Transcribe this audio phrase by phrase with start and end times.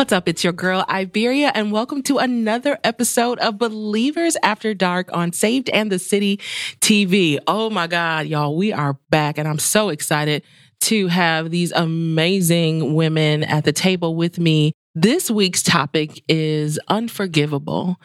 [0.00, 0.30] What's up?
[0.30, 5.68] It's your girl Iberia, and welcome to another episode of Believers After Dark on Saved
[5.68, 6.38] in the City
[6.80, 7.38] TV.
[7.46, 10.42] Oh my God, y'all, we are back, and I'm so excited
[10.84, 14.72] to have these amazing women at the table with me.
[14.94, 18.00] This week's topic is unforgivable.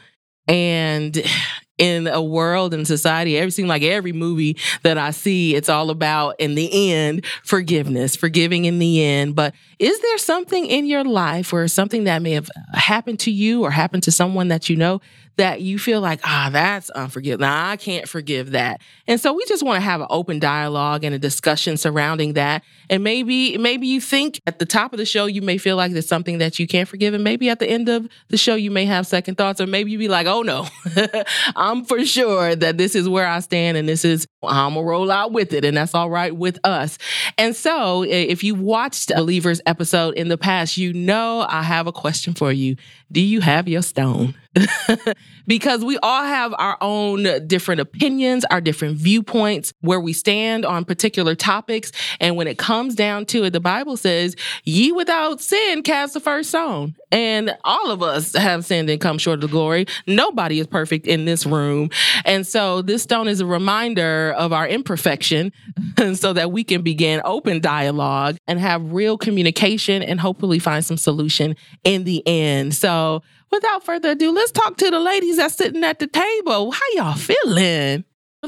[0.50, 1.24] And
[1.78, 5.90] in a world and society, every seems like every movie that I see, it's all
[5.90, 9.36] about in the end forgiveness, forgiving in the end.
[9.36, 13.64] But is there something in your life or something that may have happened to you
[13.64, 15.02] or happened to someone that you know
[15.38, 17.46] that you feel like, ah, that's unforgivable.
[17.46, 18.82] I can't forgive that.
[19.08, 22.64] And so we just want to have an open dialogue and a discussion surrounding that.
[22.90, 25.92] And maybe, maybe you think at the top of the show, you may feel like
[25.92, 27.14] there's something that you can't forgive.
[27.14, 29.92] And maybe at the end of the show, you may have second thoughts, or maybe
[29.92, 30.68] you be like, oh no,
[31.56, 35.12] I'm for sure that this is where I stand and this is, I'm gonna roll
[35.12, 35.66] out with it.
[35.66, 36.98] And that's all right with us.
[37.38, 41.92] And so if you watched Believers episode in the past, you know I have a
[41.92, 42.76] question for you.
[43.12, 44.36] Do you have your stone?
[45.48, 50.86] because we all have our own different opinions, our different viewpoints, where we stand on
[50.86, 51.92] particular topics.
[52.20, 56.20] And when it comes down to it, the Bible says, Ye without sin cast the
[56.20, 56.96] first stone.
[57.12, 59.86] And all of us have sinned and come short of the glory.
[60.08, 61.90] Nobody is perfect in this room.
[62.26, 65.52] And so this stone is a reminder of our imperfection
[66.16, 70.98] so that we can begin open dialogue and have real communication and hopefully find some
[70.98, 72.74] solution in the end.
[72.74, 73.22] So
[73.56, 76.72] without further ado, let's talk to the ladies that's sitting at the table.
[76.72, 78.04] How y'all feeling?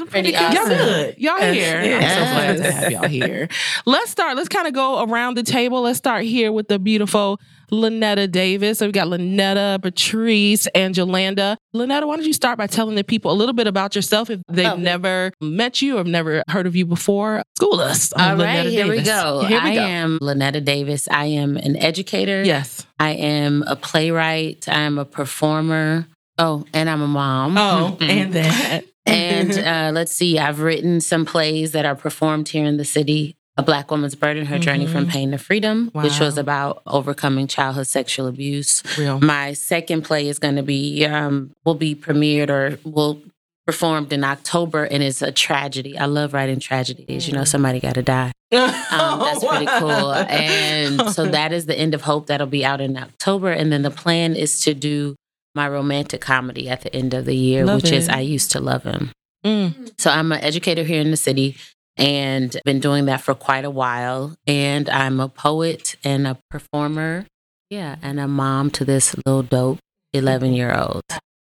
[0.09, 0.53] Pretty awesome.
[0.53, 1.15] Y'all good.
[1.17, 1.81] Y'all here.
[1.81, 1.97] Yeah.
[1.97, 3.49] I'm so glad to have y'all here.
[3.87, 4.37] Let's start.
[4.37, 5.81] Let's kind of go around the table.
[5.81, 7.39] Let's start here with the beautiful
[7.71, 8.79] Lynetta Davis.
[8.79, 11.57] So we got Lynetta, Patrice, and Jolanda.
[11.75, 14.41] Lynetta, why don't you start by telling the people a little bit about yourself if
[14.49, 14.81] they've Okay.
[14.81, 17.43] never met you or never heard of you before?
[17.57, 18.11] School us.
[18.13, 19.41] All Lynetta right, here we go.
[19.47, 19.81] Here we I go.
[19.81, 21.07] am Lynetta Davis.
[21.11, 22.43] I am an educator.
[22.43, 22.85] Yes.
[22.99, 24.67] I am a playwright.
[24.67, 26.07] I am a performer.
[26.39, 27.57] Oh, and I'm a mom.
[27.57, 28.83] Oh, and that.
[29.05, 33.36] and uh, let's see, I've written some plays that are performed here in the city.
[33.57, 35.09] A Black Woman's Burden, Her Journey from Mhm.
[35.09, 38.83] Pain to Freedom, which was about overcoming childhood sexual abuse.
[38.97, 39.19] real.
[39.19, 43.19] My second play is going to be, um, will be premiered or will
[43.65, 45.97] performed in October and it's a tragedy.
[45.97, 47.27] I love writing tragedies.
[47.27, 48.31] You know, somebody got to die.
[48.53, 50.13] Um, that's pretty cool.
[50.13, 52.27] And so that is the end of hope.
[52.27, 53.51] That'll be out in October.
[53.51, 55.15] And then the plan is to do
[55.53, 58.07] my romantic comedy at the end of the year, Love which is.
[58.07, 59.11] I used to love him.
[59.45, 59.91] Mm.
[59.99, 61.57] So I'm an educator here in the city
[61.97, 64.35] and been doing that for quite a while.
[64.45, 67.25] And I'm a poet and a performer.
[67.69, 69.79] Yeah, and a mom to this little dope
[70.13, 71.03] 11 year old.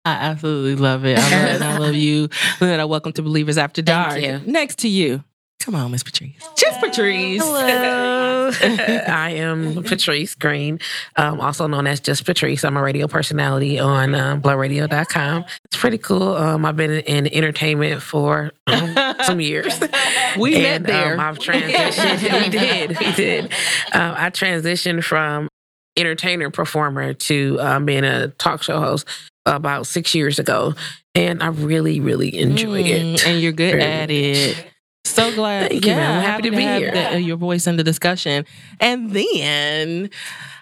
[0.04, 1.19] I absolutely love it.
[1.19, 1.62] I love it.
[1.62, 2.28] I love you.
[2.28, 4.20] Lynetta, welcome to Believers After Dark.
[4.47, 5.22] Next to you.
[5.61, 6.33] Come on, Miss Patrice.
[6.57, 7.43] Just Patrice.
[7.43, 8.51] Hello.
[8.63, 10.79] I am Patrice Green,
[11.17, 12.65] um, also known as Just Patrice.
[12.65, 15.45] I'm a radio personality on um, blurradio.com.
[15.65, 16.37] It's pretty cool.
[16.37, 19.79] Um, I've been in entertainment for um, some years.
[20.39, 21.15] We and, met there.
[21.15, 22.23] Um, I've transitioned.
[22.45, 22.99] we did.
[23.01, 23.45] We did.
[23.93, 25.49] Um, I transitioned from
[25.97, 29.09] entertainer performer to um, being a talk show host
[29.47, 30.75] about six years ago.
[31.15, 33.27] And I really, really enjoy Mm, it.
[33.27, 34.67] And you're good Very at it.
[35.15, 35.71] So glad.
[35.71, 36.17] Thank you, yeah, ma'am.
[36.19, 36.93] I'm happy to be have here.
[36.93, 38.45] the- uh, your voice in the discussion.
[38.81, 40.11] And then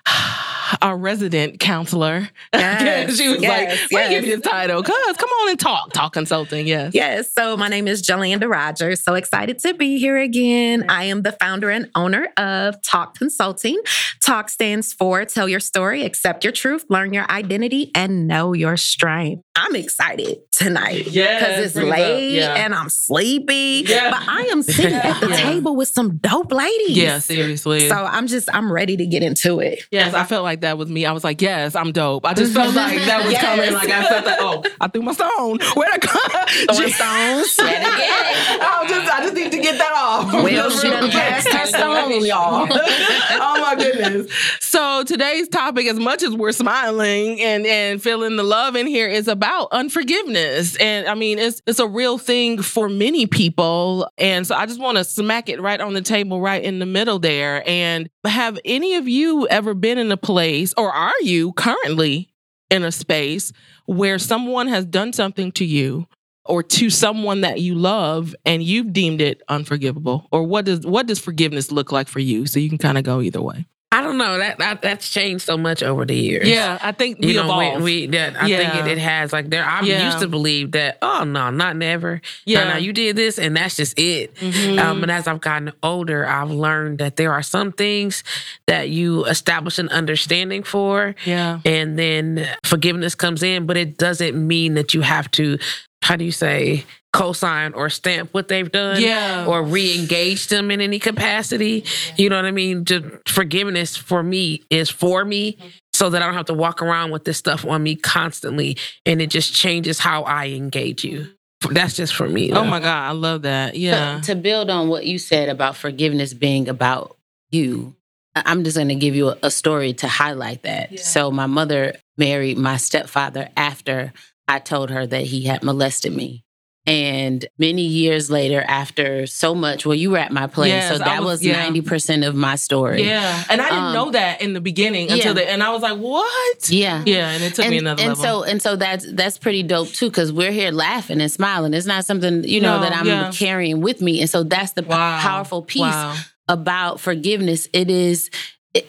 [0.82, 2.28] our resident counselor.
[2.56, 4.30] Yes, she was yes, like, "Why give yes.
[4.30, 4.82] you this title?
[4.82, 5.92] Cuz come on and talk.
[5.92, 6.66] Talk consulting.
[6.66, 6.92] Yes.
[6.94, 7.32] Yes.
[7.32, 9.02] So my name is Jolanda Rogers.
[9.02, 10.86] So excited to be here again.
[10.88, 13.78] I am the founder and owner of Talk Consulting.
[14.24, 18.76] Talk stands for Tell Your Story, Accept Your Truth, Learn Your Identity, and Know Your
[18.76, 19.42] Strength.
[19.54, 21.06] I'm excited tonight.
[21.08, 22.54] Yes, Because it's it late Yeah.
[22.54, 23.84] and I'm sleepy.
[23.86, 24.10] Yeah.
[24.10, 26.96] But I am sitting at the table with some dope ladies.
[26.96, 27.88] Yeah, seriously.
[27.88, 29.82] So I'm just, I'm ready to get into it.
[29.90, 31.06] Yes, I felt like that was me.
[31.06, 32.24] I was like, yes, I'm dope.
[32.26, 33.42] I just felt like that was Yes.
[33.44, 33.72] coming.
[33.72, 35.58] Like I felt like, oh, I threw my stone.
[35.74, 36.76] Where'd I come?
[36.76, 37.58] Throwing stones.
[37.58, 38.60] Yet again.
[38.60, 40.32] I just, I just need to get that off.
[40.32, 42.66] Well, she done passed her stone, y'all.
[42.70, 44.32] oh my goodness.
[44.60, 49.08] So today's topic, as much as we're smiling and, and feeling the love in here,
[49.08, 50.76] is about unforgiveness.
[50.76, 54.08] And I mean, it's it's a real thing for many people.
[54.18, 56.86] And so I just want to smack it right on the table, right in the
[56.86, 57.62] middle there.
[57.68, 60.45] And have any of you ever been in a place,
[60.76, 62.32] or are you currently
[62.70, 63.52] in a space
[63.86, 66.06] where someone has done something to you?
[66.48, 71.08] Or to someone that you love, and you've deemed it unforgivable, or what does what
[71.08, 72.46] does forgiveness look like for you?
[72.46, 73.66] So you can kind of go either way.
[73.92, 76.48] I don't know that, that that's changed so much over the years.
[76.48, 77.84] Yeah, I think we you know, evolved.
[77.84, 78.72] we, we that I Yeah.
[78.72, 79.64] think it, it has like there.
[79.64, 80.04] I Yeah.
[80.06, 80.98] used to believe that.
[81.02, 82.20] Oh no, not never.
[82.44, 84.34] yeah, No, no, you did this, and that's just it.
[84.36, 84.78] Mhm.
[84.80, 88.24] Um, and as I've gotten older, I've learned that there are some things
[88.66, 94.34] that you establish an understanding for, yeah, and then forgiveness comes in, but it doesn't
[94.36, 95.58] mean that you have to.
[96.06, 96.84] How do you say?
[97.12, 101.84] Co-sign or stamp what they've done, yeah, or re-engage them in any capacity.
[102.16, 102.84] You know what I mean?
[102.84, 105.56] Just forgiveness for me is for me
[105.94, 108.76] so that I don't have to walk around with this stuff on me constantly
[109.06, 111.28] and it just changes how I engage you.
[111.70, 112.52] That's just for me.
[112.52, 113.76] Oh my god, I love that.
[113.76, 117.16] Yeah, To, to build on what you said about forgiveness being about
[117.50, 117.94] you,
[118.34, 120.92] I- I'm just going to give you a, a story to highlight that.
[120.92, 121.00] Yeah.
[121.00, 124.12] So, my mother married my stepfather after
[124.48, 126.42] I told her that he had molested me.
[126.88, 130.94] And many years later, after so much, well, you were at my place, Yes, so
[130.94, 131.54] I that was- was yeah.
[131.64, 133.02] ninety percent of my story.
[133.02, 133.42] yeah.
[133.50, 135.44] And I didn't Um, know that in the beginning until yeah.
[135.44, 136.70] the and I was like, what?
[136.70, 137.02] yeah.
[137.04, 138.22] Yeah, and it took and, me another and level.
[138.24, 141.86] so and so that's that's pretty dope too because we're here laughing and smiling it's
[141.86, 143.32] not something you know No, that i'm yeah.
[143.32, 146.14] carrying with me and so that's the wow, powerful piece Wow.
[146.48, 148.30] about forgiveness it is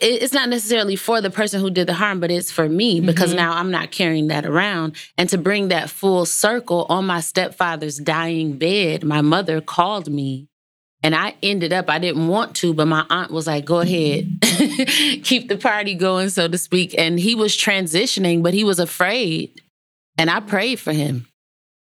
[0.02, 3.34] it's not necessarily for the person who did the harm but it's for me because
[3.34, 3.38] Mhm.
[3.38, 7.98] now i'm not carrying that around and to bring that full circle on my stepfather's
[7.98, 10.48] dying bed my mother called me
[11.04, 14.40] and I ended up, I didn't want to, but my aunt was like, go ahead,
[15.24, 16.96] keep the party going, so to speak.
[16.98, 19.62] And he was transitioning, but he was afraid.
[20.18, 21.28] And I prayed for him.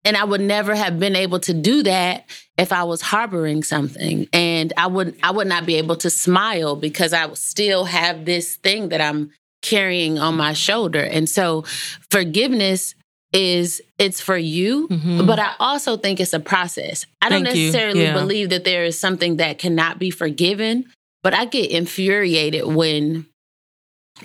[0.04, 2.24] And I would never have been able to do that
[2.56, 4.26] if I was harboring something.
[4.32, 8.24] And I would I would not be able to smile because I would still have
[8.24, 9.30] this thing that I'm
[9.62, 11.02] carrying on my shoulder.
[11.02, 11.64] And so
[12.10, 12.94] forgiveness
[13.32, 15.26] is it's for you, Mhm.
[15.26, 17.04] but I also think it's a process.
[17.22, 18.14] I don't necessarily Yeah.
[18.14, 20.86] believe that there is something that cannot be forgiven,
[21.22, 23.26] but I get infuriated when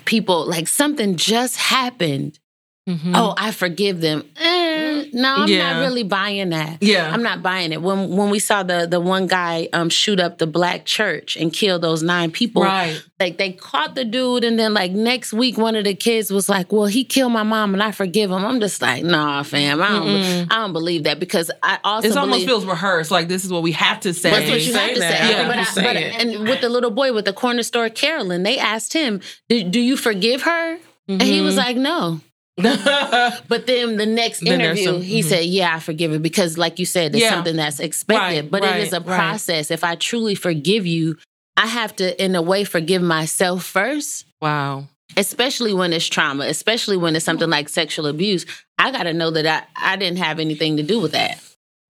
[0.04, 2.38] people like something just happened.
[2.88, 3.12] Mhm.
[3.16, 4.22] Oh, I forgive them.
[4.40, 5.72] Eh, no, I'm Yeah.
[5.72, 6.78] not really buying that.
[6.80, 7.82] yeah, I'm not buying it.
[7.82, 11.52] When when we saw the the one guy um shoot up the black church and
[11.52, 13.02] kill those nine people, right.
[13.18, 16.48] like they caught the dude, and then like next week, one of the kids was
[16.48, 19.82] like, "Well, he killed my mom, and I forgive him." I'm just like, "Nah, fam,
[19.82, 20.46] I don't, Mm-mm.
[20.52, 23.10] I don't believe that because I also It almost feels rehearsed.
[23.10, 24.30] Like this is what we have to say.
[24.30, 25.18] that's what you Say have to that.
[25.22, 25.30] say.
[25.30, 25.48] Yeah.
[25.48, 28.58] But, I, Say but and with the little boy with the corner store, Carolyn, they
[28.58, 30.78] asked him, "Do, do you forgive her?"
[31.08, 32.20] And he was like, "No."
[33.48, 35.24] But then the next Then interview, some- he mhm.
[35.24, 37.30] said, "Yeah, I forgive her because, like you said, it's Yeah.
[37.30, 38.22] something that's expected.
[38.44, 39.16] Right, but it is right, a right.
[39.18, 39.70] process.
[39.70, 41.16] If I truly forgive you,
[41.56, 44.24] I have to, in a way, forgive myself first.
[44.40, 44.88] wow.
[45.16, 48.44] especially when it's trauma, especially when it's something like sexual abuse,
[48.78, 51.40] I got to know that I, I didn't have anything to do with that.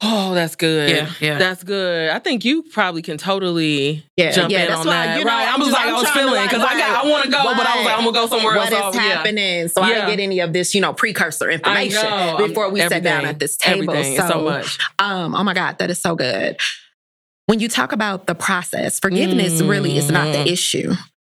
[0.03, 0.91] Oh, that's good.
[0.91, 1.39] Yeah, yeah.
[1.39, 2.11] That's good.
[2.11, 5.19] I think you probably can totally Yeah, jump yeah, in that's on why, that.
[5.19, 5.49] you know, right.
[5.51, 7.43] I'm just like, I'm I was feeling like, because I got, I want to go,
[7.43, 8.95] but I was like, I'm gonna go somewhere What else.
[8.95, 9.15] is So, yeah.
[9.15, 9.69] happening?
[9.69, 9.95] So I Yeah.
[9.95, 12.37] didn't get any of this, you know, precursor information.
[12.37, 13.95] Before we sat down at this table.
[13.95, 14.79] So, so much.
[14.99, 16.59] um, oh my God, that is so good.
[17.47, 20.93] When you talk about the process, forgiveness really is not the issue.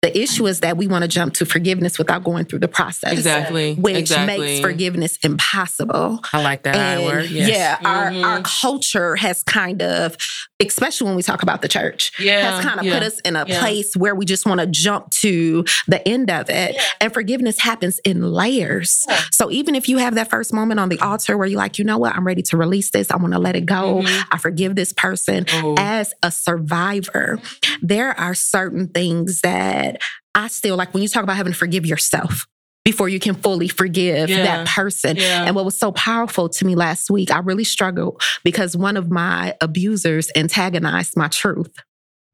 [0.03, 3.13] The issue is that we want to jump to forgiveness without going through the process.
[3.13, 3.75] Exactly.
[3.75, 4.39] Which exactly.
[4.39, 6.21] makes forgiveness impossible.
[6.33, 7.31] I like that And word.
[7.31, 7.49] Yes.
[7.49, 8.23] Yeah, Mhm.
[8.25, 10.17] our, our culture has kind of,
[10.65, 12.53] especially when we talk about the church, Yeah.
[12.57, 12.95] has kind of yeah.
[12.95, 13.59] put us in a Yeah.
[13.61, 16.77] place where we just want to jump to the end of it.
[17.01, 19.07] And forgiveness happens in layers.
[19.33, 21.85] So even if you have that first moment on the altar where you're like, you
[21.85, 24.25] know what, I'm ready to release this, I want to let it go, Mhm.
[24.33, 25.45] I forgive this person.
[25.53, 25.75] Oh.
[25.79, 27.39] As a survivor,
[27.83, 30.01] there are certain things that
[30.35, 32.47] I still like when you talk about having to forgive yourself
[32.87, 34.45] before you can fully forgive Yeah.
[34.45, 35.17] that person.
[35.17, 35.45] Yeah.
[35.45, 39.11] And what was so powerful to me last week, I really struggled because one of
[39.11, 41.75] my abusers antagonized my truth.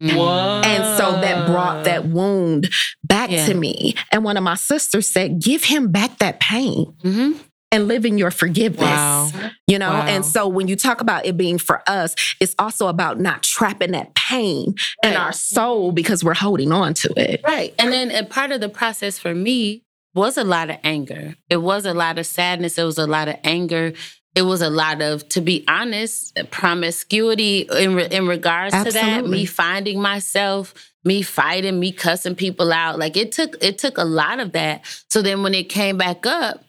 [0.01, 2.69] And so that brought that wound
[3.05, 3.47] back Yeah.
[3.47, 3.95] to me.
[4.11, 7.39] And one of my sisters said, Give him back that pain Mm-hmm.
[7.71, 8.83] and live in your forgiveness.
[8.83, 9.31] Wow.
[9.67, 10.07] You know, Wow.
[10.07, 13.93] and so when you talk about it being for us, it's also about not trapping
[13.93, 17.41] that pain in our soul because we're holding on to it.
[17.43, 17.75] Right.
[17.79, 21.37] And then and part of the process for me was a lot of anger.
[21.49, 22.79] It was a lot of sadness.
[22.79, 23.93] It was a lot of anger.
[24.35, 29.27] It was a lot of, to be honest, promiscuity in, re- in regards to that.
[29.27, 32.99] Me finding myself, me fighting, me cussing people out.
[32.99, 34.87] Like it took it took a lot of that.
[35.11, 36.65] So then when it came back up,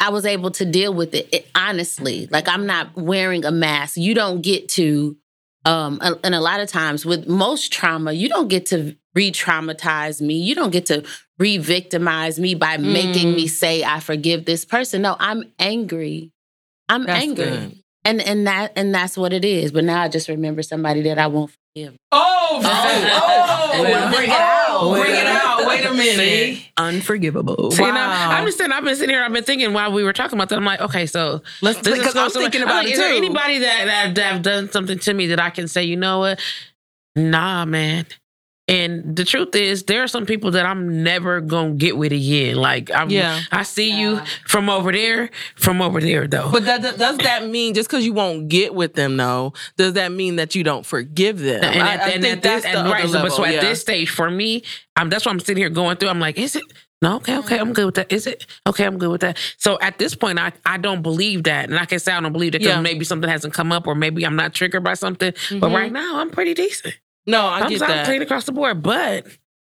[0.00, 2.28] I was able to deal with it, it honestly.
[2.30, 3.96] Like I'm not wearing a mask.
[3.96, 5.16] You don't get to
[5.64, 10.34] um and a lot of times with most trauma, you don't get to re-traumatize me.
[10.34, 11.04] You don't get to
[11.38, 13.36] re-victimize me by making Mm.
[13.36, 15.02] me say I forgive this person.
[15.02, 16.32] No, I'm angry.
[16.88, 17.44] I'm That's angry.
[17.44, 17.78] good.
[18.04, 19.70] And and that and that's what it is.
[19.72, 21.94] But now I just remember somebody that I won't forgive.
[22.10, 23.12] unforgiveness.
[23.12, 24.80] Oh, oh, Well, bring it out.
[24.82, 25.66] well, Bring it out.
[25.66, 26.16] Wait a minute.
[26.16, 26.68] See?
[26.76, 27.70] Unforgivable.
[27.72, 30.12] See, now, I'm just saying, I've been sitting here, I've been thinking while we were
[30.14, 30.56] talking about that.
[30.56, 32.92] I'm like, okay, so Let's this is because I'm also- thinking I'm about like, it
[32.92, 35.84] is there anybody that, that that have done something to me that I can say,
[35.84, 36.40] you know what?
[37.16, 38.06] Nah, man.
[38.68, 42.56] And the truth is, there are some people that I'm never gonna get with again.
[42.56, 43.40] Like, I'm, Yeah.
[43.50, 46.50] I see you from over there, from over there, though.
[46.52, 49.94] But that, that- does that mean just because you won't get with them, though, does
[49.94, 51.64] that mean that you don't forgive them?
[51.64, 53.54] and I, at, I and think at this, that's the and right, but so at
[53.54, 53.60] yeah.
[53.60, 54.62] this stage, for me,
[54.96, 56.10] I'm that's why I'm sitting here going through.
[56.10, 56.62] I'm like, is it?
[57.00, 58.12] No, okay, okay, I'm good with that.
[58.12, 58.44] Is it?
[58.66, 59.38] Okay, I'm good with that.
[59.56, 61.70] So at this point, I, I don't believe that.
[61.70, 62.80] And I can say I don't believe that because Yeah.
[62.80, 65.32] maybe something hasn't come up or maybe I'm not triggered by something.
[65.52, 65.74] But Mhm.
[65.74, 66.96] right now, I'm pretty decent.
[67.28, 68.06] No, I I'm, get I'm that.
[68.06, 68.82] clean across the board.
[68.82, 69.26] But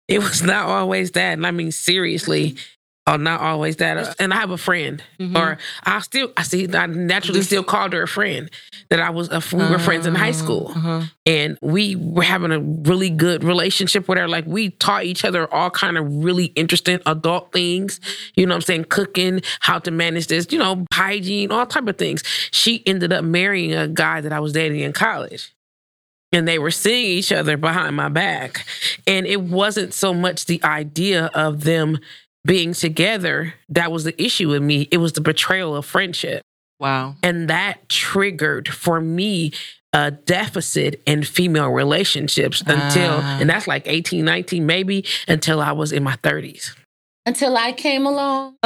[0.07, 1.33] it was not always that.
[1.35, 2.57] And I mean, seriously,
[3.07, 4.17] or not always that.
[4.21, 5.35] And I have a friend, Mhm.
[5.35, 8.50] or I still, I see, I naturally still called her a friend
[8.90, 11.02] that I was, a, we were friends in high school Uh-huh.
[11.25, 14.28] and we were having a really good relationship with her.
[14.28, 17.99] Like we taught each other all kind of really interesting adult things.
[18.35, 18.85] You know what I'm saying?
[18.90, 22.23] Cooking, how to manage this, you know, hygiene, all type of things.
[22.50, 25.50] She ended up marrying a guy that I was dating in college.
[26.33, 28.67] And they were seeing each other behind my back.
[29.07, 31.99] And it wasn't so much the idea of them
[32.45, 34.89] being together that was the issue with me.
[34.91, 36.43] It was the betrayal of friendship.
[36.79, 37.17] Wow.
[37.23, 39.53] And that triggered for me
[39.95, 43.39] a deficit in female relationships until, Ah.
[43.41, 46.75] and that's like 18, 19, maybe until I was in my 30s.
[47.29, 48.57] Until I came along.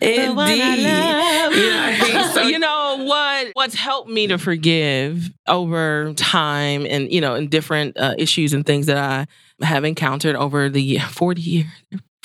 [0.00, 0.82] Indeed.
[0.82, 3.48] Yeah, so- you know what?
[3.54, 8.66] What's helped me to forgive over time, and you know, in different uh, issues and
[8.66, 9.26] things that I
[9.64, 11.66] have encountered over the forty years.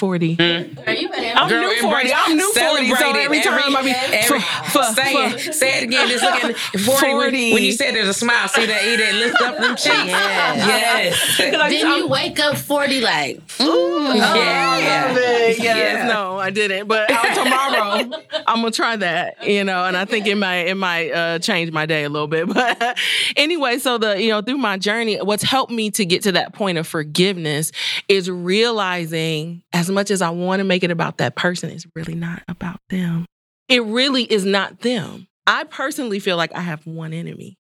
[0.02, 0.36] Forty.
[0.40, 1.38] Are you better?
[1.40, 2.12] I'm Girl, new forty.
[2.12, 2.90] I'm new forty.
[2.90, 3.26] So celebrate it.
[3.26, 6.08] every time I be every- f- f- say f- it, say it again.
[6.10, 6.88] Just looking 40.
[6.90, 7.54] When, 40.
[7.54, 9.96] when you said there's a smile, see that E that lift up them cheeks.
[10.08, 11.38] Yes.
[11.38, 11.40] Yes.
[11.62, 15.14] Like, Then I'm- you wake up 40 like, mm, Yeah.
[15.14, 16.08] Yes, Yeah.
[16.08, 16.88] no, I didn't.
[16.88, 18.10] But tomorrow,
[18.48, 19.48] I'm gonna try that.
[19.48, 22.28] You know, and I think it might it might uh, change my day a little
[22.28, 22.48] bit.
[22.52, 22.98] But
[23.36, 26.54] anyway, so the you know through my journey, what's helped me to get to that
[26.54, 27.72] point of forgiveness
[28.08, 32.16] is realizing as much as I want to make it about that person, it's really
[32.16, 33.26] not about them.
[33.70, 35.28] It really is not them.
[35.48, 37.58] I personally feel like I have one enemy,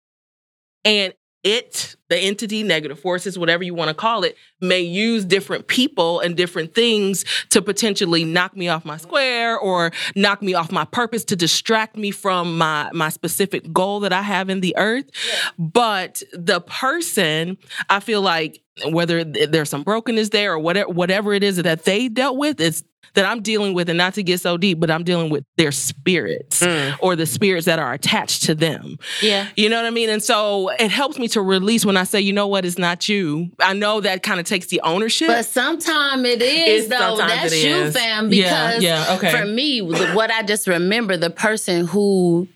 [0.85, 1.15] and
[1.47, 6.19] it, the entity, negative forces, whatever you want to call it, may use different people
[6.19, 10.85] and different things to potentially knock me off my square or knock me off my
[10.85, 15.09] purpose to distract me from my my specific goal that I have in the earth.
[15.57, 21.45] But the person, I feel like whether there's some brokenness there or whatever whatever it
[21.45, 22.83] is that they dealt with, it's
[23.15, 25.73] that I'm dealing with, and not to get so deep, but I'm dealing with their
[25.73, 26.97] spirits Mm.
[27.01, 28.99] or the spirits that are attached to them.
[29.23, 29.49] yeah.
[29.57, 30.09] You know what I mean?
[30.11, 33.09] And so it helps me to release when I say, you know what, it's not
[33.09, 33.51] you.
[33.61, 35.29] I know that kind of takes the ownership.
[35.29, 37.17] But sometimes it is, It's- though.
[37.17, 37.95] That's you, is.
[37.97, 38.29] fam.
[38.29, 39.31] Because yeah, okay.
[39.31, 42.49] for me, what I just remember, the person who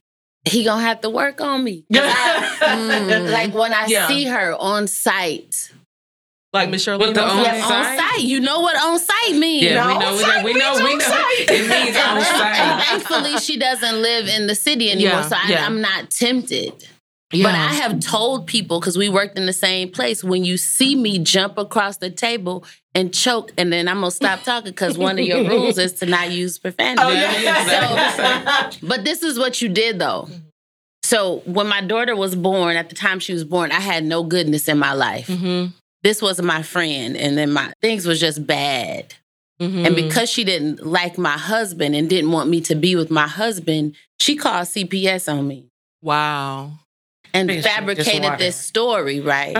[0.49, 1.85] he gonna have to work on me.
[1.93, 4.09] I- mm, like when I Yeah.
[4.09, 5.71] see her on site.
[6.53, 7.07] Like Miss Shirley.
[7.07, 7.45] With the On.
[7.45, 7.99] Yeah, site?
[7.99, 8.21] on site.
[8.23, 9.65] You know what on site means.
[9.65, 11.05] Yeah, we No, know, we know, site we know, we on know.
[11.05, 11.51] site.
[11.51, 12.85] It means on And site.
[12.87, 15.67] thankfully, she doesn't live in the city anymore, Yeah, so I, yeah.
[15.67, 16.87] I'm not tempted.
[17.33, 17.45] Yeah.
[17.45, 20.25] But I have told people because we worked in the same place.
[20.25, 24.43] When you see me jump across the table and choke, and then I'm gonna stop
[24.43, 27.01] talking because one of your rules is to not use profanity.
[27.07, 28.71] Oh, yeah.
[28.73, 30.29] So- but this is what you did though.
[31.05, 34.25] So when my daughter was born, at the time she was born, I had no
[34.25, 35.29] goodness in my life.
[35.29, 39.15] Mhm, This was my friend, and then my things was just bad.
[39.61, 39.87] mhm.
[39.87, 43.27] And because she didn't like my husband and didn't want me to be with my
[43.27, 45.67] husband, she called CPS on me
[46.03, 46.73] wow.
[47.35, 49.57] and Bitch, fabricated this story, right?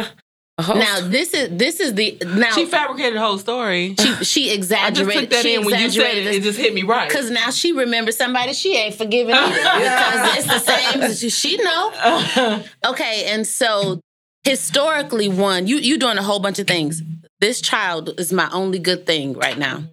[0.59, 3.95] A whole- Now this is this is the now She she fabricated the whole story.
[4.23, 4.53] she, exaggerated.
[4.85, 5.21] I just exaggerated.
[5.21, 6.27] took that in when you said it.
[6.27, 7.09] It just hit me right.
[7.09, 11.03] because now she remembers somebody she ain't forgiven either because it's the same.
[11.03, 12.63] as She know.
[12.87, 14.01] Okay, and so
[14.45, 17.03] historically, one you you doing a whole bunch of things.
[17.41, 19.85] This child is my only good thing right now.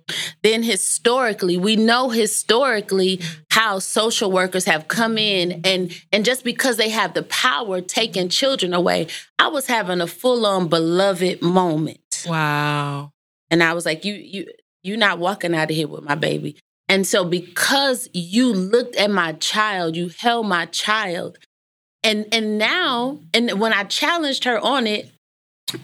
[0.43, 6.77] Then historically, we know historically how social workers have come in and and just because
[6.77, 9.07] they have the power taking children away,
[9.39, 12.25] I was having a full on beloved moment.
[12.27, 13.11] wow.
[13.49, 14.47] And I was like, you, you,
[14.83, 16.57] you're not walking out of here with my baby.
[16.89, 21.37] And so because you looked at my child, you held my child.
[22.07, 25.11] And and now, and when I challenged her on it,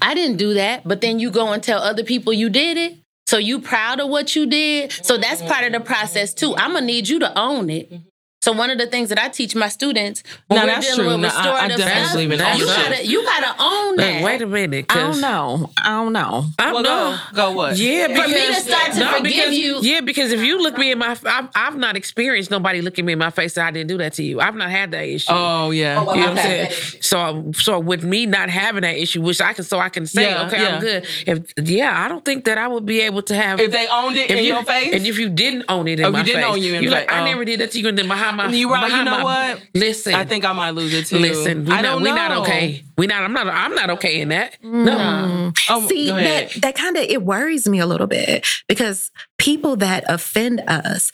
[0.01, 0.87] I didn't do that.
[0.87, 2.97] But then you go and tell other people you did it.
[3.27, 4.91] So you proud of what you did.
[4.91, 6.55] So that's part of the process too.
[6.55, 7.91] I'm gonna need you to own it.
[7.91, 8.07] Mm-hmm.
[8.43, 10.99] So one of the things that I teach my students when No, we're that's dealing
[11.05, 11.11] true.
[11.13, 12.89] with No, I- I restorative definitely stuff, believe in all you that.
[12.91, 14.13] gotta you gotta own that.
[14.15, 14.85] Wait, wait a minute.
[14.89, 15.71] I don't know.
[15.77, 16.45] I don't know.
[16.59, 17.19] I'm Well, know.
[17.31, 17.77] go, go what?
[17.77, 20.77] Yeah, For me to because start to forgive because, you- Yeah, because if you look
[20.77, 23.71] me in my, I've, I've not experienced nobody looking me in my face that I
[23.71, 24.41] didn't do that to you.
[24.41, 25.31] I've not had that issue.
[25.33, 26.03] Oh yeah.
[26.05, 26.71] Oh, you know what I'm saying?
[26.99, 30.29] So, so with me not having that issue, which I can, so I can say,
[30.29, 30.75] Yeah, okay, yeah.
[30.75, 31.07] I'm good.
[31.27, 33.61] If yeah, I don't think that I would be able to have.
[33.61, 36.01] If they owned it if in you, your face, and if you didn't own it
[36.01, 37.25] in Oh, my you didn't face, own you in you're fa- like, I oh.
[37.25, 39.23] never did that to you, and then behind my, You right, you know my-
[39.53, 39.67] what?
[39.73, 41.17] Listen, I think I might lose it too.
[41.17, 42.15] listen, we I not, don't we know.
[42.15, 42.83] not okay.
[42.97, 43.23] We not.
[43.23, 43.47] I'm not.
[43.47, 44.57] I'm not okay in that.
[44.63, 44.91] No.
[44.95, 45.57] Mm.
[45.69, 50.03] Oh, See, that that kind of it worries me a little bit because people that
[50.07, 51.11] offend us,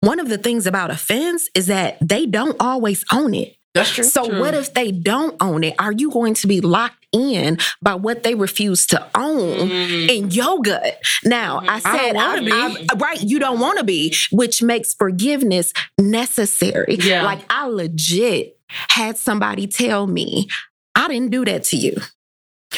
[0.00, 3.55] one of the things about offense is that they don't always own it.
[3.76, 4.04] That's true.
[4.04, 4.40] So True.
[4.40, 5.74] what if they don't own it?
[5.78, 10.08] Are you going to be locked in by what they refuse to own Mm.
[10.08, 10.98] in your gut?
[11.24, 12.52] Now, I I don't said, I've- be.
[12.52, 16.96] I've- right, you don't want to be, which makes forgiveness necessary.
[17.00, 17.22] Yeah.
[17.22, 18.58] Like I legit
[18.90, 20.48] had somebody tell me,
[20.94, 21.96] I didn't do that to you.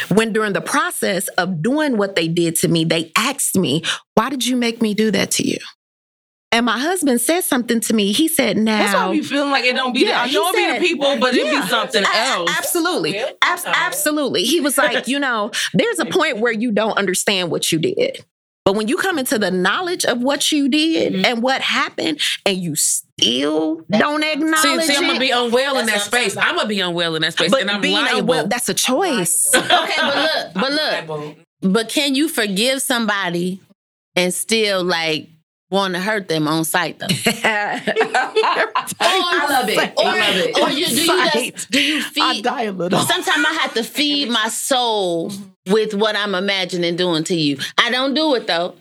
[0.08, 3.82] When during the process of doing what they did to me, they asked me,
[4.14, 5.58] Why did you make me do that to you?
[6.50, 8.12] And my husband said something to me.
[8.12, 8.78] He said, Now.
[8.78, 10.00] That's why I be feeling like it don't be.
[10.06, 11.60] Yeah, I he know it be the people, but it Yeah.
[11.62, 12.50] be something else.
[12.56, 13.18] Absolutely.
[13.42, 14.44] Abs- absolutely.
[14.44, 18.24] He was like, you know, there's a point where you don't understand what you did.
[18.64, 21.26] But when you come into the knowledge of what you did Mhm.
[21.26, 25.86] and what happened, and you still don't See, acknowledge see, I'm gonna be unwell in
[25.86, 26.36] that space.
[26.36, 28.18] I'm gonna be unwell in that space, but and I'm being liable.
[28.20, 29.50] unwell, that's a choice.
[29.54, 33.60] Okay, but look, but look, but can you forgive somebody
[34.16, 35.28] and still like
[35.70, 37.06] want to hurt them on sight though?
[37.26, 37.82] I
[39.48, 39.92] love it.
[39.96, 40.58] Or, I love it.
[40.58, 41.06] or you, do you
[41.52, 42.98] just do you I die a little.
[43.00, 45.72] Sometimes I have to feed my soul mm-hmm.
[45.72, 47.58] with what I'm imagining doing to you.
[47.76, 48.74] I don't do it though,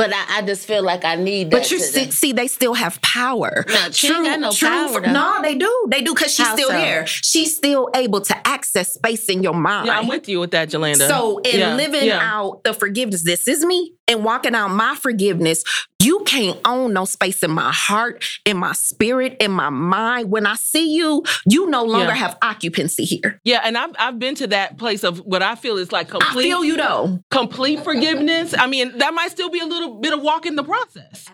[0.00, 1.58] but I, I just feel like I need that.
[1.58, 3.66] But you see, see, they still have power.
[3.68, 5.12] No, she ain't got no power, though.
[5.12, 5.86] No, they do.
[5.90, 6.74] They do because she's How still so?
[6.74, 7.06] there.
[7.06, 9.88] She's still able to access space in your mind.
[9.88, 11.06] Yeah, I'm with you with that, Jolanda.
[11.06, 12.18] So in Yeah, living yeah.
[12.22, 15.64] out the forgiveness, this is me, and walking out my forgiveness,
[16.00, 20.30] you can't own no space in my heart, in my spirit, in my mind.
[20.30, 22.14] When I see you, you no longer Yeah.
[22.14, 23.40] have occupancy here.
[23.44, 26.46] Yeah, and I've I've been to that place of what I feel is like complete.
[26.46, 27.20] I feel you though.
[27.30, 28.54] complete forgiveness.
[28.58, 31.26] I mean, that might still be a little bit of walk in the process.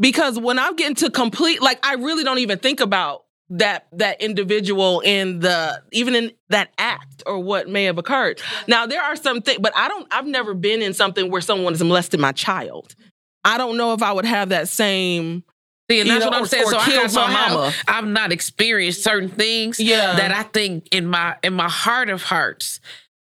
[0.00, 4.20] Because when I'm getting to complete, like I really don't even think about that that
[4.20, 8.40] individual in the even in that act or what may have occurred.
[8.66, 11.72] Now there are some things, but I don't I've never been in something where someone
[11.72, 12.94] has molested my child.
[13.44, 15.44] I don't know if I would have that same
[15.90, 16.66] See, and that's know, what I'm saying.
[16.66, 17.72] So I, can, so my mama.
[17.86, 20.16] I've not experienced certain things Yeah.
[20.16, 22.80] that I think in my in my heart of hearts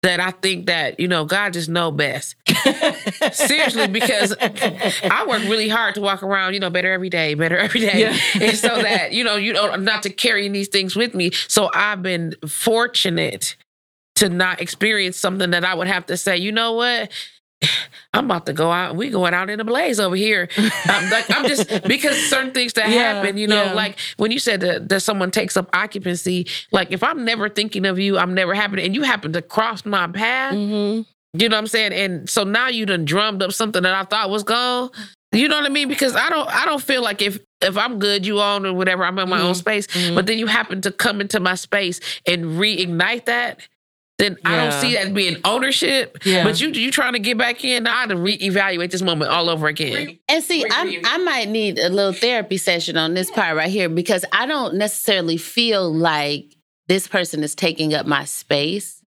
[0.02, 2.36] that I think that you know God just know best.
[3.32, 7.58] Seriously, because I work really hard to walk around, you know, better every day, better
[7.58, 8.16] every day, Yeah.
[8.40, 11.32] and so that you know, you know, not to carry these things with me.
[11.48, 13.56] So I've been fortunate
[14.16, 17.10] to not experience something that I would have to say, you know what.
[18.14, 18.96] I'm about to go out.
[18.96, 20.48] We going out in a blaze over here.
[20.56, 23.72] I'm like I'm just because certain things that Yeah, happen, you know, yeah.
[23.74, 26.46] like when you said that, that someone takes up occupancy.
[26.72, 29.84] Like if I'm never thinking of you, I'm never happening, and you happen to cross
[29.84, 30.54] my path.
[30.54, 31.04] Mhm.
[31.34, 31.92] You know what I'm saying?
[31.92, 34.90] And so now you done drummed up something that I thought was gone.
[35.32, 35.88] You know what I mean?
[35.88, 39.04] Because I don't I don't feel like if if I'm good, you own or whatever,
[39.04, 39.56] I'm in my own Mhm.
[39.56, 39.86] space.
[39.88, 40.14] Mhm.
[40.14, 43.60] But then you happen to come into my space and reignite that.
[44.18, 46.18] Then I don't see that being ownership.
[46.24, 46.42] Yeah.
[46.42, 49.48] But you you trying to get back in, I had to reevaluate this moment all
[49.48, 50.18] over again.
[50.28, 53.88] And see, I I might need a little therapy session on this part right here
[53.88, 56.56] because I don't necessarily feel like
[56.88, 59.00] this person is taking up my space.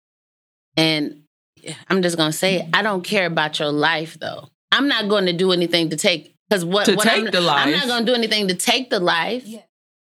[0.78, 1.24] And
[1.90, 4.48] I'm just gonna say, it, I don't care about your life though.
[4.72, 7.42] I'm not going to do anything to take because what To what take I'm, the
[7.42, 7.68] life.
[7.68, 9.46] I'm not going to do anything to take the life.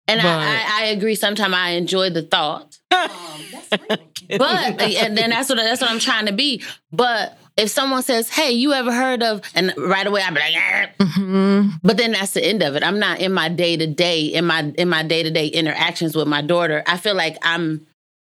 [0.09, 1.15] And But- I, I, I agree.
[1.15, 6.33] Sometimes I enjoy the thought, but and then that's what that's what I'm trying to
[6.33, 6.63] be.
[6.91, 10.97] But if someone says, "Hey, you ever heard of?" and right away I'm like.
[10.97, 11.73] Mhm.
[11.83, 12.83] But then that's the end of it.
[12.83, 16.15] I'm not in my day to day in my in my day to day interactions
[16.15, 16.83] with my daughter.
[16.87, 17.85] I feel like I'm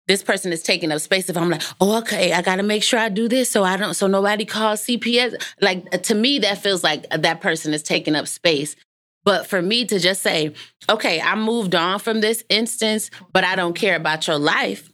[0.08, 1.30] this person is taking up space.
[1.30, 3.78] If I'm like, oh, okay, I got to make sure I do this so I
[3.78, 5.42] don't so nobody calls CPS.
[5.62, 8.76] Like to me, that feels like that person is taking up space.
[9.24, 10.54] But for me to just say,
[10.90, 14.90] okay, I moved on from this instance, but I don't care about your life.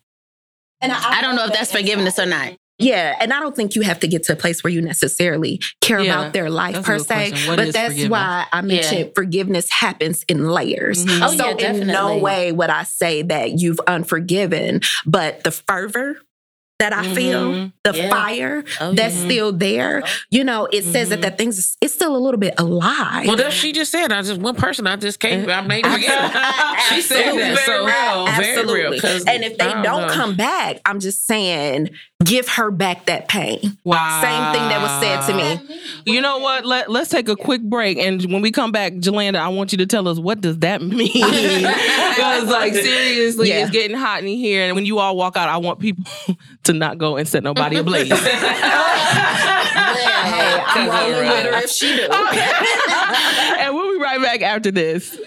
[0.81, 2.53] And I don't know if that's forgiveness or not.
[2.77, 5.61] Yeah, and I don't think you have to get to a place where you necessarily
[5.79, 7.31] care Yeah, about their life per se.
[7.47, 11.05] But that's why I mentioned forgiveness happens in layers.
[11.05, 11.21] Mhm.
[11.23, 16.17] Oh, so yeah, in no way would I say that you've unforgiven, but the fervor
[16.79, 17.71] that I feel, Mhm.
[17.85, 18.09] the Yeah.
[18.09, 19.25] fire Oh, that's yeah.
[19.25, 23.27] still there, you know, it says that that things it's still a little bit alive.
[23.27, 24.85] Well, that she just said, I just one person.
[24.85, 25.49] I just can't.
[25.49, 26.31] I may forget.
[26.89, 27.59] she said that.
[27.65, 28.27] So real.
[28.65, 28.93] very real.
[29.27, 30.09] and if they don't know.
[30.13, 31.91] come back, I'm just saying,
[32.25, 33.77] give her back that pain.
[33.85, 34.21] Wow.
[34.21, 35.77] Same thing that was said to me.
[36.11, 36.65] You know what?
[36.65, 37.97] Let, let's take a quick break.
[37.97, 40.81] And when we come back, Jolanda, I want you to tell us what does that
[40.81, 41.11] mean?
[42.15, 43.63] Because, like, seriously, Yeah.
[43.63, 44.63] it's getting hot in here.
[44.67, 46.05] And when you all walk out, I want people
[46.63, 48.09] to not go and set nobody ablaze.
[48.09, 48.17] Hey,
[50.65, 52.07] I'm rolling with her if she do.
[52.09, 55.19] and we'll be right back after this.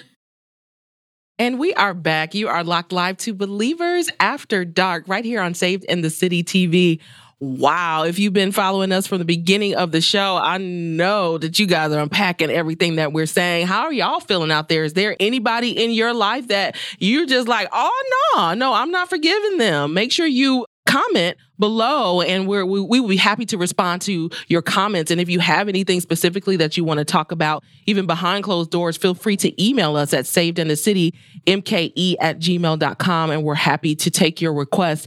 [1.40, 2.34] And we are back.
[2.34, 6.42] You are locked live to Believers After Dark right here on Saved in the City
[6.42, 6.98] TV.
[7.38, 8.02] Wow.
[8.02, 11.66] If you've been following us from the beginning of the show, I know that you
[11.66, 13.68] guys are unpacking everything that we're saying.
[13.68, 14.82] How are y'all feeling out there?
[14.82, 19.08] Is there anybody in your life that you're just like, oh, no, no, I'm not
[19.08, 19.94] forgiving them?
[19.94, 24.30] Make sure you comment below and we're, we, we will be happy to respond to
[24.48, 25.10] your comments.
[25.10, 28.70] And if you have anything specifically that you want to talk about, even behind closed
[28.70, 31.12] doors, feel free to email us at savedinthecity,
[31.46, 33.30] mke at gmail.com.
[33.30, 35.06] And we're happy to take your requests.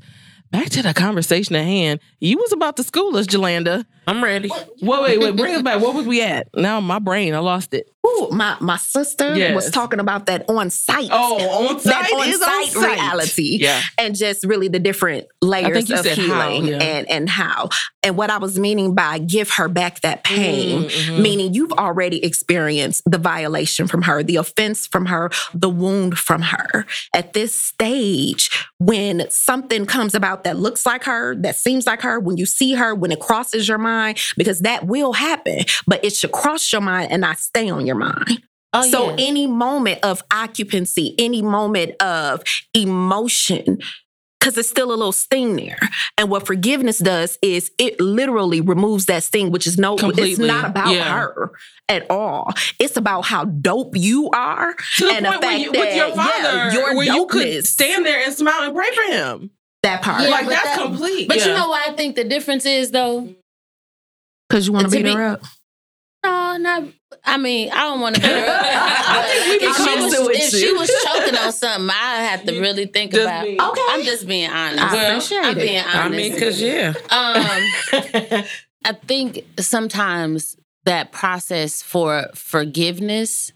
[0.51, 2.01] Back to the conversation at hand.
[2.19, 3.85] You was about to school us, Jolanda.
[4.05, 4.49] I'm ready.
[4.81, 5.35] Wait, wait, wait.
[5.37, 5.81] Bring us back.
[5.81, 6.49] What was we at?
[6.53, 7.89] Now my brain, I lost it.
[8.05, 9.53] Ooh, my my sister Yes.
[9.55, 11.09] was talking about that on site.
[11.11, 12.97] Oh, on that site on is on site site.
[12.97, 13.57] reality.
[13.61, 13.81] Yeah.
[13.97, 16.77] and just really the different layers of said how, healing yeah.
[16.81, 17.69] and and how.
[18.03, 21.19] And what I was meaning by give her back that pain, Mhm, mhm.
[21.21, 26.41] meaning you've already experienced the violation from her, the offense from her, the wound from
[26.41, 26.85] her.
[27.13, 32.19] At this stage, when something comes about that looks like her, that seems like her,
[32.19, 36.13] when you see her, when it crosses your mind, because that will happen, but it
[36.15, 38.41] should cross your mind and not stay on your mind.
[38.73, 39.15] Oh, so yeah.
[39.27, 42.41] any moment of occupancy, any moment of
[42.73, 43.79] emotion,
[44.39, 45.77] because it's still a little sting there.
[46.17, 50.69] And what forgiveness does is it literally removes that sting, which is no, it's not
[50.69, 51.03] about Yeah.
[51.19, 51.51] her
[51.89, 52.53] at all.
[52.79, 54.73] It's about how dope you are.
[54.97, 57.25] To the and the point where fact you, with your father, yeah, your where you
[57.27, 59.51] could stand there and smile and pray for him.
[59.83, 60.23] That part.
[60.23, 61.27] Yeah, like that's that- complete.
[61.27, 61.47] But yeah.
[61.47, 63.35] you know what I think the difference is though?
[64.47, 65.41] Because you want to To beat be- her up.
[66.23, 66.83] No, not.
[67.23, 68.45] I mean, I don't want to beat her.
[68.49, 72.59] I think we if she, was, if she was choking on something, I have to
[72.59, 73.43] really think Just about.
[73.45, 73.81] be- Okay.
[73.89, 74.83] I'm just being honest.
[74.83, 75.61] I Well, appreciate I'm it.
[75.61, 75.95] being honest.
[75.97, 78.43] I mean, because yeah, um,
[78.85, 83.51] I think sometimes that process for forgiveness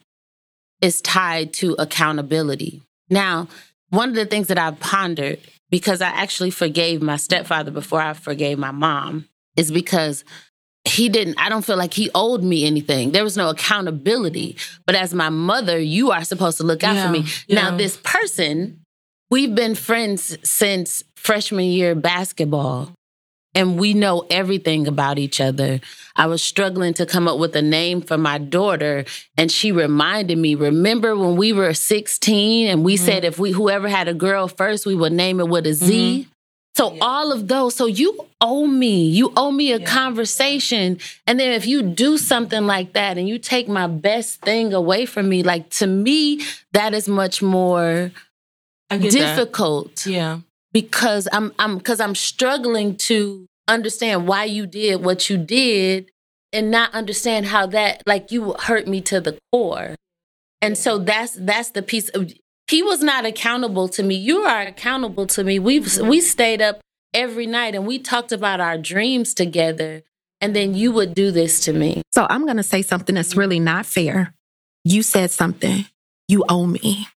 [0.82, 2.84] is tied to accountability.
[3.10, 3.47] Now,
[3.89, 5.39] one of the things that I've pondered,
[5.71, 10.23] because I actually forgave my stepfather before I forgave my mom, is because
[10.88, 13.12] he didn't, I don't feel like he owed me anything.
[13.12, 14.58] There was no accountability.
[14.86, 17.26] But as my mother, you are supposed to look out Yeah, for me.
[17.48, 17.62] yeah.
[17.62, 18.82] Now, this person,
[19.30, 22.91] we've been friends since freshman year basketball
[23.56, 25.80] and we know everything about each other.
[26.15, 29.06] I was struggling to come up with a name for my daughter,
[29.38, 30.56] and she reminded me.
[30.56, 33.28] Remember when we were sixteen, and we said mm-hmm.
[33.28, 36.21] if we whoever had a girl first, we would name it with a Z?
[36.21, 36.32] Mm-hmm.
[36.76, 37.74] So all of those.
[37.76, 39.08] So you owe me.
[39.08, 41.00] You owe me a conversation.
[41.26, 45.06] And then if you do something like that, and you take my best thing away
[45.06, 46.42] from me, like to me,
[46.74, 48.12] that is much more
[48.90, 49.12] get that.
[49.12, 50.40] difficult Yeah.
[50.74, 56.12] because I'm I'm because I'm struggling to understand why you did what you did
[56.54, 59.96] and not understand how that like you hurt me to the core.
[60.62, 62.34] And so that's that's the piece of
[62.69, 64.15] he was not accountable to me.
[64.15, 65.60] You are accountable to me.
[65.60, 66.82] We've we stayed up
[67.13, 70.04] every night and we talked about our dreams together.
[70.41, 72.01] And then you would do this to me.
[72.13, 74.34] So I'm going to say something that's really not fair.
[74.84, 75.86] You said something.
[76.28, 77.08] You owe me.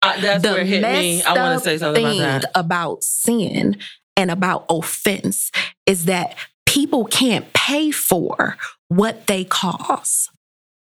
[0.00, 1.22] Uh, that's where it hit me.
[1.22, 2.50] I want to say something thing about that.
[2.54, 3.76] about sin
[4.16, 5.52] and about offense
[5.86, 6.34] is that
[6.66, 8.56] people can't pay for
[8.88, 10.28] what they cause.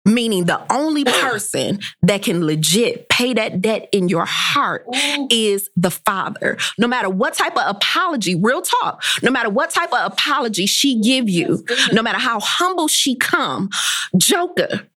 [0.05, 4.85] Meaning, the only person that can legit pay that debt in your heart
[5.29, 6.57] is the father.
[6.77, 10.99] No matter what type of apology, real talk, no matter what type of apology she
[10.99, 13.69] give you, no matter how humble she come,
[14.17, 14.87] Joker,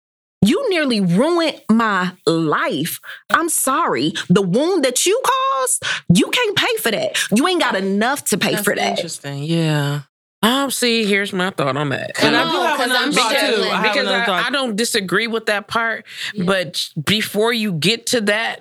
[0.44, 3.00] you nearly ruined my life.
[3.30, 4.12] I'm sorry.
[4.28, 7.18] The wound that you caused, you can't pay for that.
[7.34, 8.90] You ain't got enough to pay That's for that.
[8.90, 9.44] Interesting.
[9.44, 10.02] Yeah.
[10.44, 12.22] Um, see, here's my thought on that.
[12.22, 13.62] And I Come do on, another I'm thought too.
[13.70, 14.44] I because I, thought.
[14.46, 16.04] I don't disagree with that part,
[16.44, 18.60] but before you get to that,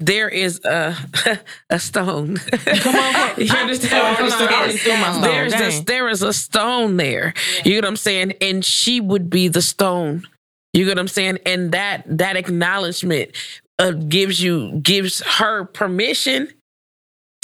[0.00, 0.96] there is a
[1.70, 2.36] a stone.
[2.36, 4.78] Come on, you understand what I'm I'm already saying?
[4.78, 5.22] through my stone.
[5.22, 5.62] There's Dang.
[5.62, 7.34] this, there is a stone there.
[7.64, 8.32] You get what I'm saying?
[8.40, 10.24] And she would be the stone.
[10.72, 11.38] You get what I'm saying?
[11.46, 13.30] And that that acknowledgement
[13.78, 16.48] uh, gives you gives her permission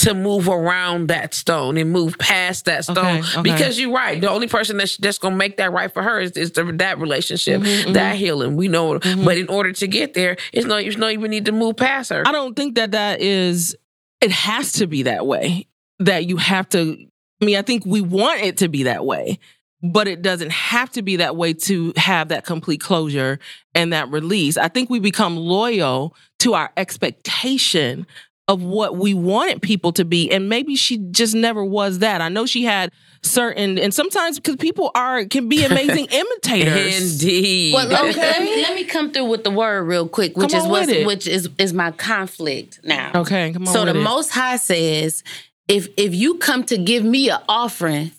[0.03, 3.43] to move around that stone and move past that stone Okay, okay.
[3.43, 4.21] because you're right.
[4.21, 6.99] The only person that's that's gonna make that right for her is, is the, that
[6.99, 8.57] relationship, Mm-hmm, that healing.
[8.57, 11.53] We know, but in order to get there, it's no, you don't even need to
[11.53, 12.27] move past her.
[12.27, 13.77] I don't think that that is,
[14.21, 15.67] it has to be that way.
[16.01, 17.07] That you have to,
[17.41, 19.38] I mean, I think we want it to be that way,
[19.83, 23.38] but it doesn't have to be that way to have that complete closure
[23.75, 24.57] and that release.
[24.57, 28.07] I think we become loyal to our expectation
[28.53, 30.31] of what we wanted people to be.
[30.31, 32.21] And maybe she just never was that.
[32.21, 37.23] I know she had certain, and sometimes because people are, can be amazing imitators.
[37.23, 37.73] Indeed.
[37.75, 38.21] Well, let, me, Okay.
[38.21, 40.71] let, me, let me come through with the word real quick, which Come is on
[40.71, 41.07] what's, with it.
[41.07, 43.11] which is is my conflict now.
[43.15, 43.73] Okay, come on.
[43.73, 44.05] So with the it.
[44.05, 45.23] Most High says,
[45.69, 48.11] if if you come to give me an offering,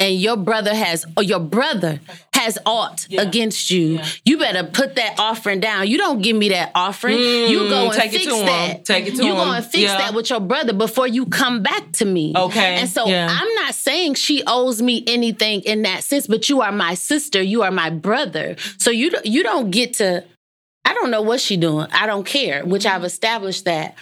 [0.00, 2.00] and your brother has or your brother
[2.34, 5.88] has aught against you, you better put that offering down.
[5.88, 7.18] You don't give me that offering.
[7.18, 8.46] you go and Mm, take it fix to him.
[8.46, 8.84] that.
[8.84, 9.26] Take it to him.
[9.26, 9.48] you go him.
[9.56, 9.98] and fix Yeah.
[9.98, 12.32] that with your brother before you come back to me.
[12.36, 13.28] Okay, And so yeah.
[13.28, 17.42] I'm not saying she owes me anything in that sense, but you are my sister.
[17.42, 18.54] You are my brother.
[18.78, 20.22] So you don't- you don't get to.
[20.84, 21.88] I don't know what she doing.
[21.92, 22.64] I don't care.
[22.64, 23.94] Which I've established that.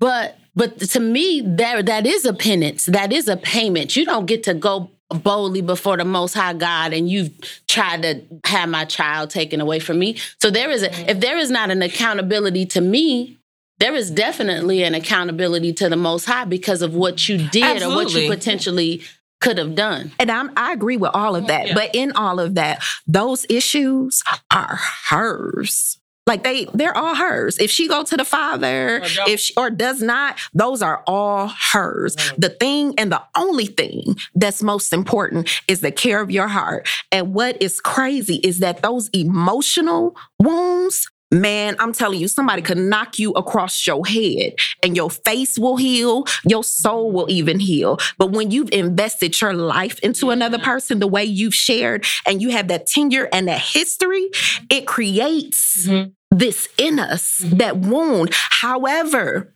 [0.00, 2.86] But but to me, that that is a penance.
[2.86, 3.94] That is a payment.
[3.94, 7.30] You don't get to go boldly before the Most High God and you've
[7.68, 10.16] tried to have my child taken away from me.
[10.40, 11.10] So there is a mm-hmm.
[11.10, 13.38] if there is not an accountability to me.
[13.78, 17.90] There is definitely an accountability to the Most High because of what you did or
[17.90, 19.02] what you potentially
[19.40, 20.12] could have done.
[20.18, 21.74] And I'm, I agree with all of mm, that.
[21.74, 24.78] But in all of that, those issues are
[25.10, 25.95] hers.
[26.26, 27.56] Like they, they're all hers.
[27.58, 31.52] If she go to the father, Or if she, or does not, those are all
[31.72, 32.16] hers.
[32.36, 36.88] The thing and the only thing that's most important is the care of your heart.
[37.12, 41.08] And what is crazy is that those emotional wounds.
[41.32, 45.76] Man, I'm telling you, somebody could knock you across your head and your face will
[45.76, 47.98] heal, your soul will even heal.
[48.16, 52.50] But when you've invested your life into another person the way you've shared and you
[52.50, 54.30] have that tenure and that history,
[54.70, 56.12] it creates Mhm.
[56.30, 58.30] this in us, that wound.
[58.32, 59.52] However,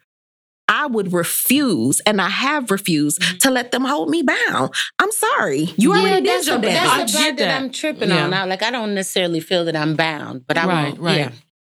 [0.66, 4.72] I would refuse, and I have refused to let them hold me bound.
[5.00, 5.72] I'm sorry.
[5.76, 6.82] You already did that's your the, damage.
[6.96, 7.44] That's the get part that.
[7.48, 7.60] that.
[7.60, 8.24] I'm tripping Yeah.
[8.24, 8.46] on now.
[8.46, 11.00] Like I don't necessarily feel that I'm bound, but I Right, won't.
[11.00, 11.18] right.
[11.18, 11.30] Yeah.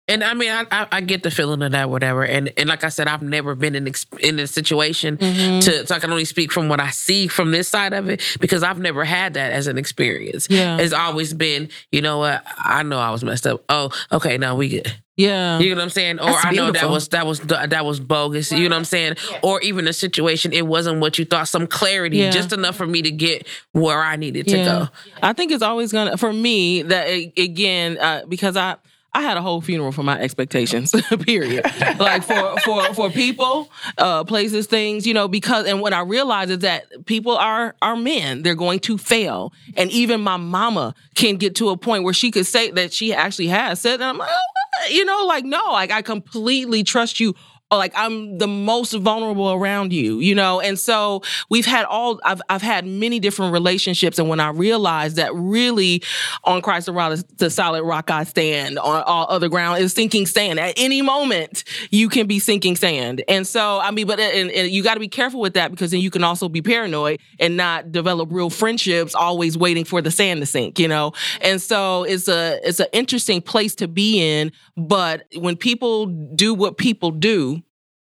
[0.10, 2.24] And I mean, I, I, I get the feeling of that, whatever.
[2.26, 5.60] And and like I said, I've never been in ex- in a situation Mm-hmm.
[5.62, 8.22] to so I can only speak from what I see from this side of it
[8.41, 10.48] because I've never had that as an experience.
[10.50, 10.78] Yeah.
[10.80, 12.43] it's always been, you know what?
[12.58, 13.63] I know I was messed up.
[13.69, 14.93] Oh, okay, now we get.
[15.15, 15.60] Yeah.
[15.60, 16.19] You know what I'm saying?
[16.22, 18.52] Or That's I know that was that was that was bogus.
[18.54, 19.15] You know what I'm saying?
[19.43, 21.50] Or even a situation it wasn't what you thought.
[21.50, 22.30] Some clarity, Yeah.
[22.32, 24.88] just enough for me to get where I needed to go.
[25.22, 28.78] I think it's always gonna for me that a- again uh, because I
[29.13, 30.93] I had a whole funeral for my expectations.
[31.26, 31.65] period.
[32.00, 35.28] like for for for people, uh, places, things, you know.
[35.28, 38.43] Because and what I realize is that people are are men.
[38.43, 42.30] They're going to fail, and even my mama can get to a point where she
[42.32, 45.62] could say that she actually has said, and I'm like, oh, you know, like no,
[45.72, 47.34] like I completely trust you
[47.77, 50.60] like I'm the most vulnerable around you, you know?
[50.60, 55.17] And so we've had all I've I've had many different relationships and when I realized
[55.17, 56.01] that really
[56.43, 60.25] on Christ the rock the solid rock I stand, on all other ground is sinking
[60.25, 60.60] sand.
[60.60, 63.23] At any moment you can be sinking sand.
[63.27, 65.91] And so I mean but and, and you got to be careful with that because
[65.91, 70.10] then you can also be paranoid and not develop real friendships always waiting for the
[70.10, 71.13] sand to sink, you know?
[71.41, 76.55] And so it's a it's an interesting place to be in, but when people do
[76.55, 77.59] what people do,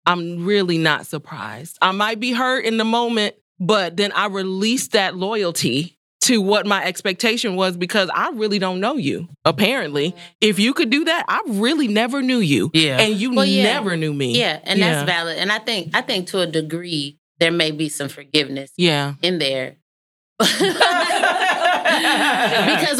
[0.05, 1.77] I'm really not surprised.
[1.81, 6.65] I might be hurt in the moment, but then I release that loyalty to what
[6.65, 9.29] my expectation was because I really don't know you.
[9.45, 10.19] Apparently, mm-hmm.
[10.41, 12.69] if you could do that, I really never knew you.
[12.73, 12.99] Yeah.
[12.99, 13.63] And you Well, yeah.
[13.63, 14.37] never knew me.
[14.37, 14.93] Yeah, and Yeah.
[14.93, 15.37] that's valid.
[15.37, 19.13] And I think I think to a degree there may be some forgiveness Yeah.
[19.21, 19.77] in there.
[20.39, 20.61] because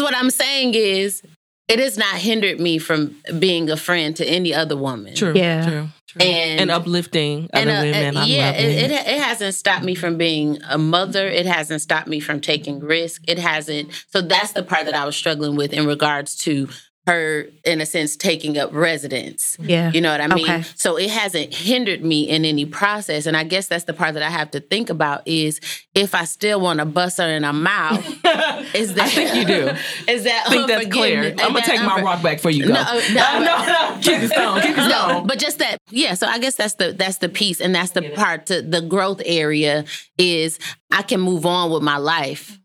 [0.02, 1.22] what I'm saying is
[1.70, 5.14] it has not hindered me from being a friend to any other woman.
[5.14, 5.32] True.
[5.34, 5.64] Yeah.
[5.68, 5.88] True.
[6.08, 6.20] true.
[6.22, 8.16] And- And, uplifting other uh, women.
[8.16, 8.90] uh, I yeah, it, it.
[8.90, 11.26] it it hasn't stopped me from being a mother.
[11.28, 13.22] It hasn't stopped me from taking risk.
[13.28, 13.90] It hasn't.
[14.12, 16.68] So that's the part that I was struggling with in regards to
[17.06, 19.56] her, in a sense, taking up residence.
[19.58, 19.90] Yeah.
[19.90, 20.44] You know what I mean?
[20.44, 20.62] Okay.
[20.76, 23.26] So it hasn't hindered me in any process.
[23.26, 25.60] And I guess that's the part that I have to think about is
[25.94, 28.06] if I still want to bust her in her mouth,
[28.74, 29.70] is that I think you do.
[30.08, 31.30] Is that I think that's clear.
[31.30, 32.66] I'm gonna Is take that my unfor- rock back for you.
[32.66, 32.74] Go.
[32.74, 33.42] No, uh, no, no,
[33.94, 33.98] no.
[34.00, 34.60] Keep it stone.
[34.60, 36.14] Keep it no, but just that, yeah.
[36.14, 39.22] So I guess that's the that's the piece, and that's the part to the growth
[39.24, 39.84] area
[40.18, 40.58] is
[40.90, 42.59] I can move on with my life.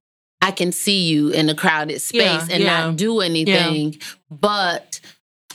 [0.45, 2.85] I can see you in a crowded space Yeah, and yeah.
[2.85, 3.95] not do anything,
[4.29, 5.01] but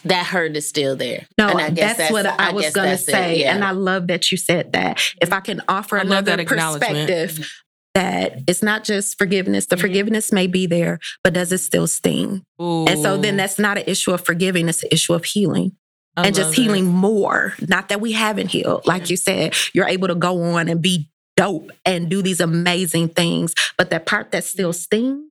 [0.02, 1.28] that hurt is still there.
[1.38, 3.42] No, and I guess that's, that's what I, I was going to say.
[3.42, 3.54] Yeah.
[3.54, 5.00] And I love that you said that.
[5.22, 7.48] If I can offer I another perspective,
[7.94, 9.66] that it's not just forgiveness.
[9.66, 9.80] The mm-hmm.
[9.80, 12.44] forgiveness may be there, but does it still sting?
[12.60, 12.86] Ooh.
[12.86, 15.76] And so then that's not an issue of forgiving, it's an issue of healing.
[16.16, 16.90] I and just healing that.
[16.90, 17.54] more.
[17.68, 18.88] Not that we haven't healed.
[18.88, 21.08] Like you said, you're able to go on and be
[21.40, 23.54] dope and do these amazing things.
[23.78, 25.24] But that part that still stings,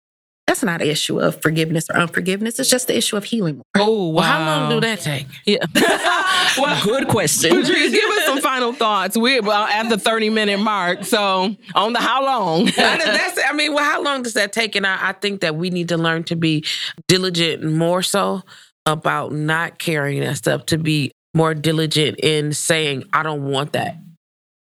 [0.47, 2.57] that's not an issue of forgiveness or unforgiveness.
[2.57, 3.61] It's just the issue of healing.
[3.77, 4.13] Oh, wow.
[4.13, 5.27] Well, how long do that take?
[5.45, 5.59] Yeah.
[6.57, 7.51] well, good question.
[7.51, 9.15] Patrice, give us some final thoughts.
[9.15, 11.03] We're well, at the 30 minute mark.
[11.03, 12.65] So, on the how long?
[12.75, 14.75] that's, I mean, well, how long does that take?
[14.75, 16.65] And I, I think that we need to learn to be
[17.07, 18.41] diligent more so
[18.87, 23.97] about not carrying that stuff, to be more diligent in saying, I don't want that.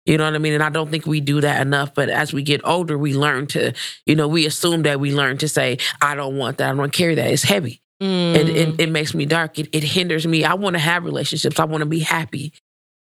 [0.08, 0.54] You know what I mean?
[0.54, 1.92] And I don't think we do that enough.
[1.92, 3.74] But as we get older, we learn to,
[4.06, 6.64] you know, we assume that we learn to say, I don't want that.
[6.64, 7.30] I don't want to carry that.
[7.30, 7.82] It's heavy.
[8.02, 8.34] Mm.
[8.34, 9.58] It, it, it, makes me dark.
[9.58, 10.44] It, it hinders me.
[10.44, 11.60] I want to have relationships.
[11.60, 12.52] I want to be happy,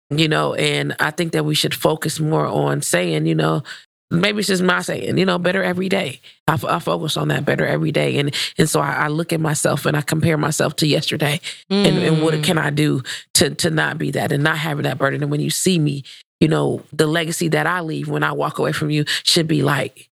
[0.10, 3.64] you know, and I think that we should focus more on saying, you know,
[4.10, 6.22] maybe it's just my saying, you know, better every day.
[6.48, 8.18] I, I focus on that better every day.
[8.18, 11.86] And and so I, I, look at myself and I compare myself to yesterday mm.
[11.86, 12.44] and, and what mm.
[12.44, 13.04] can I do
[13.36, 15.22] to to not be that and not having that burden.
[15.22, 16.04] And when you see me,
[16.40, 19.62] you know, the legacy that I leave when I walk away from you should be
[19.62, 20.10] like,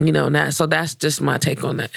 [0.00, 0.54] you know, that.
[0.54, 1.90] So that's just my take on that.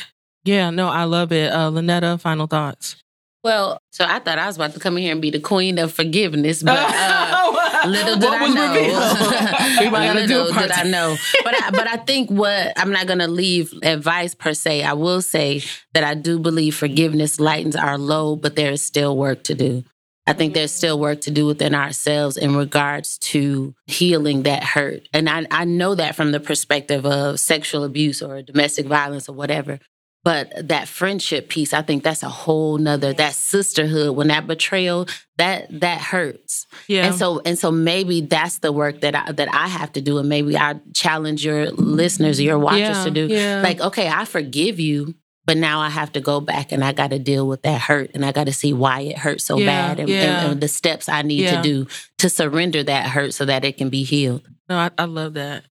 [0.44, 1.52] Yeah, no, I love it.
[1.52, 2.96] Uh, Lynetta, final thoughts.
[3.44, 5.80] Well, so I thought I was about to come in here and be the queen
[5.80, 10.14] of forgiveness, but uh, little did I know.
[10.14, 11.16] little did I know.
[11.44, 14.84] But I, but I think what I'm not going to leave advice per se.
[14.84, 19.18] I will say that I do believe forgiveness lightens our load, but there is still
[19.18, 19.84] work to do.
[20.28, 25.08] I think there's still work to do within ourselves in regards to healing that hurt.
[25.14, 29.34] And I, I know that from the perspective of sexual abuse or domestic violence or
[29.34, 29.80] whatever.
[30.24, 35.08] But that friendship piece, I think that's a whole nother that sisterhood, when that betrayal,
[35.38, 36.68] that that hurts.
[36.88, 37.08] Yeah.
[37.08, 40.20] And so and so maybe that's the work that I that I have to do.
[40.20, 43.26] And maybe I challenge your listeners, your watchers yeah, to do.
[43.26, 43.62] Yeah.
[43.64, 47.10] Like, okay, I forgive you, but now I have to go back and I got
[47.10, 49.66] to deal with that hurt and I got to see why it hurt so yeah,
[49.66, 50.44] bad and, yeah.
[50.44, 51.58] and, and, the steps I need yeah.
[51.58, 51.88] to do
[52.20, 54.48] to surrender that hurt so that it can be healed.
[54.70, 55.04] No, I, love that.
[55.04, 55.64] I love that.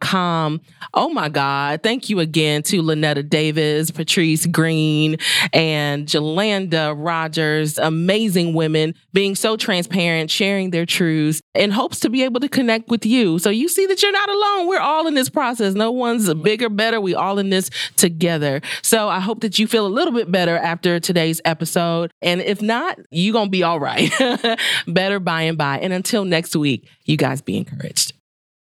[0.00, 0.60] com.
[0.94, 1.82] Oh my God.
[1.82, 5.16] Thank you again to Lynetta Davis, Patrice Green,
[5.52, 7.78] and Jolanda Rogers.
[7.78, 12.88] Amazing women being so transparent, sharing their truths in hopes to be able to connect
[12.88, 13.38] with you.
[13.38, 14.68] So you see that you're not alone.
[14.68, 15.74] We're all in this process.
[15.74, 17.00] No one's bigger, better.
[17.00, 18.60] We all in this together.
[18.82, 22.12] So I hope that you feel a little bit better after today's episode.
[22.22, 24.10] And if not, you're going to be all right.
[24.86, 25.78] better by and by.
[25.78, 28.12] And until next week, you guys be encouraged.